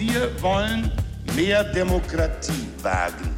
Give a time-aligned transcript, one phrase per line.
[0.00, 0.90] Wir wollen
[1.36, 3.36] mehr Demokratie wagen.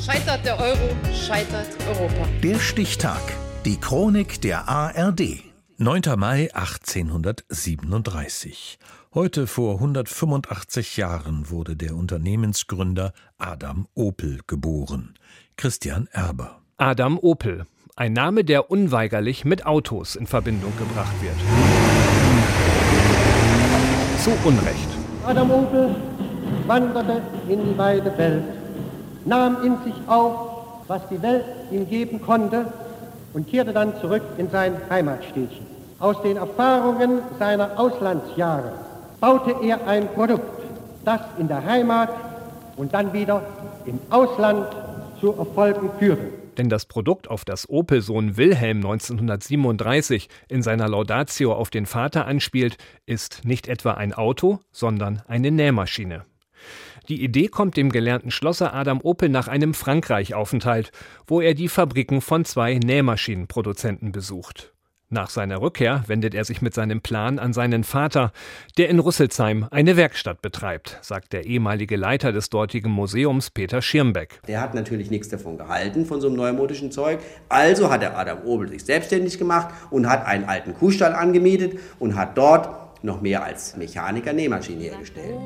[0.00, 2.28] Scheitert der Euro, scheitert Europa.
[2.40, 3.20] Der Stichtag.
[3.64, 5.42] Die Chronik der ARD.
[5.78, 6.02] 9.
[6.16, 8.78] Mai 1837.
[9.12, 15.14] Heute vor 185 Jahren wurde der Unternehmensgründer Adam Opel geboren.
[15.56, 16.60] Christian Erber.
[16.76, 17.66] Adam Opel.
[17.96, 21.34] Ein Name, der unweigerlich mit Autos in Verbindung gebracht wird.
[24.26, 24.88] Zu Unrecht.
[25.24, 25.94] Adam Opel
[26.66, 28.42] wanderte in die weite Welt,
[29.24, 30.32] nahm in sich auf,
[30.88, 32.66] was die Welt ihm geben konnte
[33.34, 35.64] und kehrte dann zurück in sein Heimatstädtchen.
[36.00, 38.72] Aus den Erfahrungen seiner Auslandsjahre
[39.20, 40.60] baute er ein Produkt,
[41.04, 42.10] das in der Heimat
[42.76, 43.42] und dann wieder
[43.84, 44.66] im Ausland
[45.20, 46.45] zu Erfolgen führte.
[46.58, 52.76] Denn das Produkt, auf das Opel-Sohn Wilhelm 1937 in seiner Laudatio auf den Vater anspielt,
[53.04, 56.24] ist nicht etwa ein Auto, sondern eine Nähmaschine.
[57.08, 60.90] Die Idee kommt dem gelernten Schlosser Adam Opel nach einem Frankreich-Aufenthalt,
[61.26, 64.75] wo er die Fabriken von zwei Nähmaschinenproduzenten besucht.
[65.08, 68.32] Nach seiner Rückkehr wendet er sich mit seinem Plan an seinen Vater,
[68.76, 74.40] der in Rüsselsheim eine Werkstatt betreibt, sagt der ehemalige Leiter des dortigen Museums Peter Schirmbeck.
[74.48, 77.20] Der hat natürlich nichts davon gehalten, von so einem neumodischen Zeug.
[77.48, 82.16] Also hat der Adam Obel sich selbstständig gemacht und hat einen alten Kuhstall angemietet und
[82.16, 85.36] hat dort noch mehr als Mechaniker Nähmaschinen hergestellt.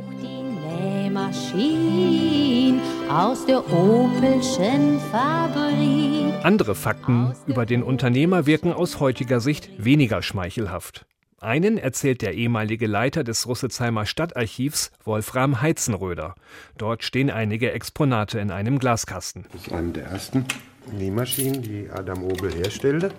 [1.10, 6.44] Nähmaschinen aus der Opelschen Fabrik.
[6.44, 11.06] Andere Fakten über den Unternehmer wirken aus heutiger Sicht weniger schmeichelhaft.
[11.40, 16.34] Einen erzählt der ehemalige Leiter des Rüsselsheimer Stadtarchivs, Wolfram Heizenröder.
[16.76, 19.46] Dort stehen einige Exponate in einem Glaskasten.
[19.52, 20.44] Das ist eine der ersten
[20.92, 23.10] Nähmaschinen, die Adam Obel herstellte.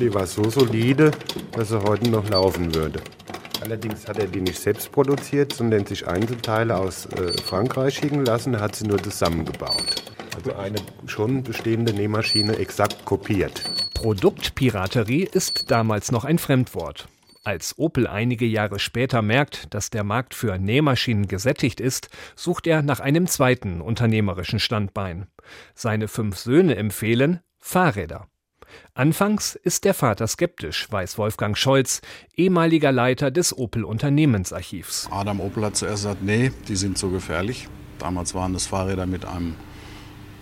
[0.00, 1.12] Die war so solide,
[1.52, 3.00] dass sie heute noch laufen würde.
[3.62, 8.60] Allerdings hat er die nicht selbst produziert, sondern sich Einzelteile aus äh, Frankreich schicken lassen,
[8.60, 10.02] hat sie nur zusammengebaut.
[10.36, 13.62] Also eine schon bestehende Nähmaschine exakt kopiert.
[13.94, 17.08] Produktpiraterie ist damals noch ein Fremdwort.
[17.44, 22.82] Als Opel einige Jahre später merkt, dass der Markt für Nähmaschinen gesättigt ist, sucht er
[22.82, 25.28] nach einem zweiten unternehmerischen Standbein.
[25.74, 28.28] Seine fünf Söhne empfehlen Fahrräder.
[28.94, 32.00] Anfangs ist der Vater skeptisch, weiß Wolfgang Scholz,
[32.36, 35.08] ehemaliger Leiter des Opel Unternehmensarchivs.
[35.10, 37.68] Adam Opel hat zuerst gesagt, nee, die sind zu gefährlich.
[37.98, 39.56] Damals waren das Fahrräder mit einem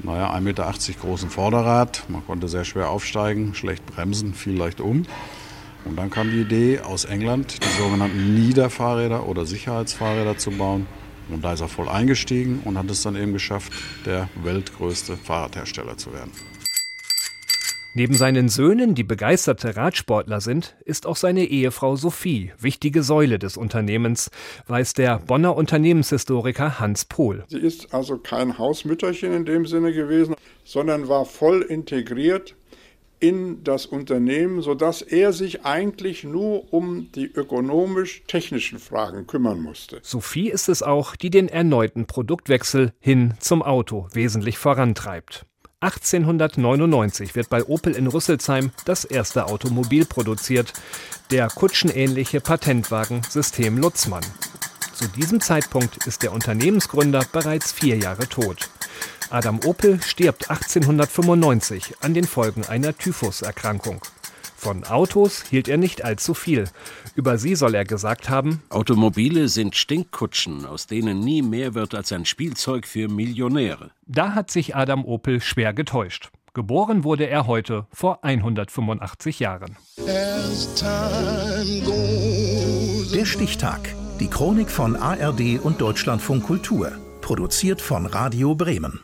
[0.03, 2.05] naja, 1,80 Meter großen Vorderrad.
[2.09, 5.07] Man konnte sehr schwer aufsteigen, schlecht bremsen, fiel leicht um.
[5.85, 10.87] Und dann kam die Idee aus England, die sogenannten Niederfahrräder oder Sicherheitsfahrräder zu bauen.
[11.29, 13.73] Und da ist er voll eingestiegen und hat es dann eben geschafft,
[14.05, 16.31] der weltgrößte Fahrradhersteller zu werden.
[17.95, 23.59] Neben seinen Söhnen, die begeisterte Radsportler sind, ist auch seine Ehefrau Sophie wichtige Säule des
[23.59, 24.31] Unternehmens,
[24.67, 27.45] weiß der Bonner Unternehmenshistoriker Hans Pohl.
[27.49, 32.57] Sie ist also kein Hausmütterchen in dem Sinne gewesen, sondern war voll integriert
[33.21, 40.01] in das Unternehmen, sodass er sich eigentlich nur um die ökonomisch-technischen Fragen kümmern musste.
[40.03, 45.45] Sophie ist es auch, die den erneuten Produktwechsel hin zum Auto wesentlich vorantreibt.
[45.83, 50.73] 1899 wird bei Opel in Rüsselsheim das erste Automobil produziert,
[51.33, 54.25] der kutschenähnliche Patentwagen System Lutzmann.
[54.95, 58.71] Zu diesem Zeitpunkt ist der Unternehmensgründer bereits vier Jahre tot.
[59.31, 64.01] Adam Opel stirbt 1895 an den Folgen einer Typhuserkrankung.
[64.63, 66.69] Von Autos hielt er nicht allzu viel.
[67.17, 72.13] Über sie soll er gesagt haben: Automobile sind Stinkkutschen, aus denen nie mehr wird als
[72.13, 73.91] ein Spielzeug für Millionäre.
[74.07, 76.31] Da hat sich Adam Opel schwer getäuscht.
[76.55, 79.77] Geboren wurde er heute vor 185 Jahren.
[83.13, 83.81] Der Stichtag.
[84.21, 86.93] Die Chronik von ARD und Deutschlandfunk Kultur.
[87.21, 89.01] Produziert von Radio Bremen.